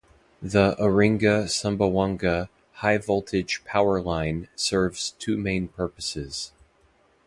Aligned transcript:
The 0.41 0.75
Iringa–Sumbawanga 0.79 2.49
High 2.77 2.97
Voltage 2.97 3.63
Power 3.65 4.01
Line 4.01 4.47
serves 4.55 5.11
two 5.19 5.37
main 5.37 5.67
purposes. 5.67 6.53